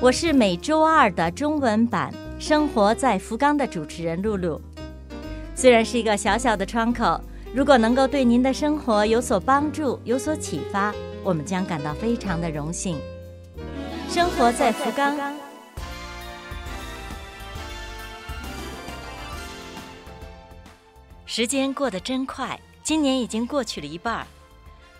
[0.00, 4.60] 我是每周二的中文版《生活在福冈》的主持人露露。
[5.56, 7.20] 虽然是一个小小的窗口，
[7.52, 10.94] 如果能够对您的生活有所帮助、有所启发，
[11.24, 12.96] 我们将感到非常的荣幸。
[14.08, 15.16] 生活在福冈，
[21.26, 24.24] 时间过得真快，今年已经过去了一半儿。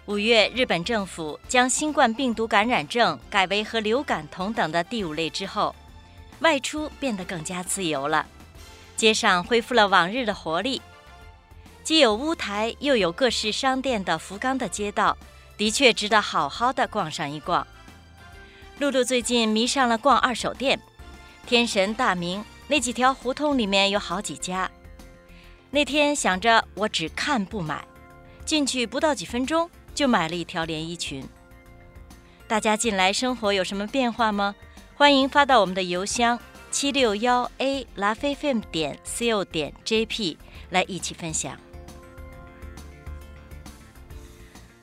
[0.08, 5.76] 五月，日本政府将新冠病毒感染症改为和流感同等的第五类之后，
[6.38, 8.26] 外出变得更加自由了，
[8.96, 10.80] 街上恢复了往日的活力。
[11.84, 15.14] 既有屋台又有各式商店的福冈的街道，
[15.58, 17.66] 的确值得好好的逛上一逛。
[18.78, 20.80] 露露最近迷上了逛二手店，
[21.46, 24.70] 天神大明那几条胡同里面有好几家。
[25.70, 27.86] 那天想着我只看不买，
[28.46, 29.70] 进去不到几分钟。
[29.98, 31.28] 就买了一条连衣裙。
[32.46, 34.54] 大家近来生活有什么变化吗？
[34.94, 36.38] 欢迎发到我们的邮箱
[36.70, 40.36] 七六幺 a l a f m 点 co 点 jp
[40.70, 41.58] 来一起分享。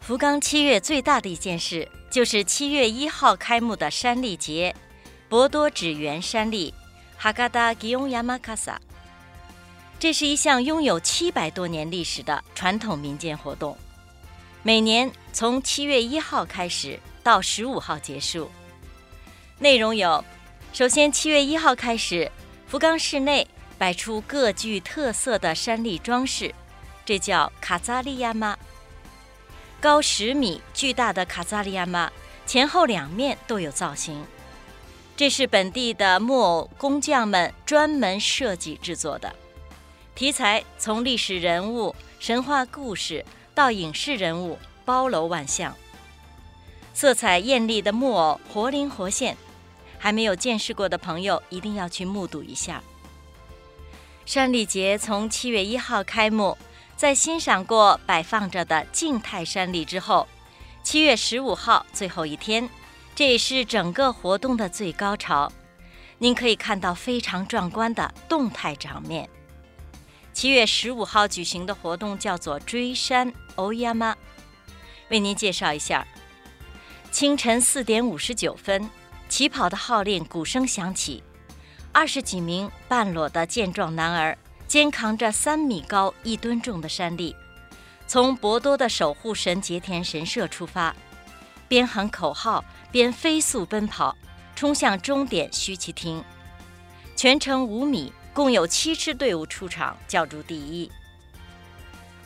[0.02, 4.76] 福冈七月最大的一件事就是七月一号开幕的山立节——
[5.30, 6.74] 博多纸园山立
[7.18, 8.76] （Hagada Giyonyamakasa）。
[9.98, 13.78] 这是一项拥有七百多年历史的传统民间活动。
[14.66, 18.50] 每年从七月一号开始到十五号结束。
[19.60, 20.26] 内容有：
[20.74, 22.32] 首先，七月一号开始，
[22.66, 26.52] 福冈市内摆出各具特色的山立装饰，
[27.06, 28.58] 这叫卡扎利亚妈。
[29.80, 32.12] 高十米巨大的卡扎利亚妈，
[32.48, 34.26] 前后两面都有造型。
[35.16, 39.32] 这是本地的木偶工匠们专门设计制作的，
[40.16, 43.24] 题材从历史人物、神话故事。
[43.56, 45.74] 到影视人物包罗万象，
[46.94, 49.38] 色彩艳丽的木偶活灵活现，
[49.98, 52.84] 还没有见识过的朋友一定要去目睹一下。
[54.26, 56.58] 山里节从七月一号开幕，
[56.98, 60.28] 在欣赏过摆放着的静态山里之后，
[60.84, 62.70] 七月十五号最后一天，
[63.16, 65.50] 这也是整个活动的最高潮，
[66.18, 69.30] 您可以看到非常壮观的动态场面。
[70.36, 74.14] 七月十五号举行的活动叫做追山欧亚妈，
[75.08, 76.06] 为您介绍一下。
[77.10, 78.90] 清晨四点五十九分，
[79.30, 81.24] 起跑的号令鼓声响起，
[81.94, 84.38] 二十几名半裸的健壮男儿
[84.68, 87.34] 肩扛着三米高、一吨重的山笠，
[88.06, 90.94] 从博多的守护神节田神社出发，
[91.70, 94.14] 边喊口号边飞速奔跑，
[94.54, 96.22] 冲向终点须崎町，
[97.16, 98.12] 全程五米。
[98.36, 100.92] 共有七支队伍出场，角逐第一。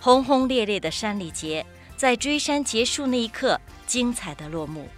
[0.02, 1.64] 轰轰烈烈的山里节
[1.96, 4.90] 在追山结束那一刻，精彩的落幕。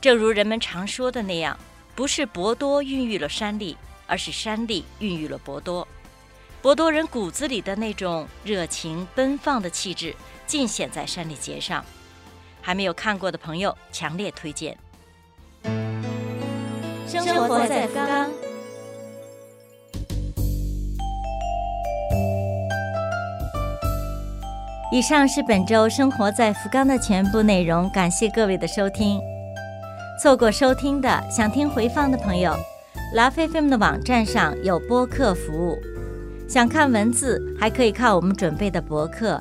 [0.00, 1.56] 正如人们常说的那样，
[1.94, 3.76] 不是博多孕育了山里，
[4.08, 5.86] 而是山里孕育了博多。
[6.60, 10.16] 博多人骨子里的那种热情奔放的气质，
[10.48, 11.84] 尽显在山里节上。
[12.60, 14.76] 还没有看过的朋友，强烈推荐。
[17.06, 18.41] 生活在福冈。
[24.92, 29.18] 以上是本周生活在福冈的全部内容，感谢各位的收听。
[30.20, 32.54] 错过收听的，想听回放的朋友，
[33.14, 35.78] 拉菲菲们的网站上有播客服务。
[36.46, 39.40] 想看文字，还可以看我们准备的博客。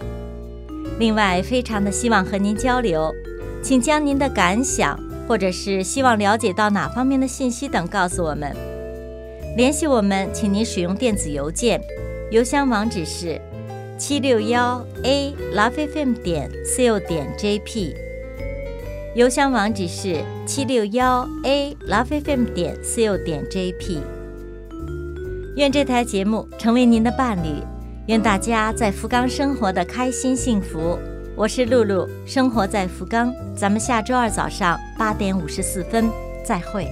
[0.98, 3.14] 另外，非常的希望和您交流，
[3.62, 4.98] 请将您的感想
[5.28, 8.56] 或者是希望了解到哪方面的信息等告诉我们。
[9.58, 11.82] 联系我们，请您使用电子邮件，
[12.32, 13.38] 邮箱网址是。
[14.04, 17.94] 七六幺 a lovefm 点 co 点 jp，
[19.14, 24.00] 邮箱网址是七六幺 a lovefm 点 co 点 jp。
[25.56, 27.62] 愿这台节目成为您的伴侣，
[28.08, 30.98] 愿大家在福冈生活的开心幸福。
[31.36, 36.10] 我是露露，生活在福冈，咱们下周二早上八点五十四分
[36.44, 36.88] 再会。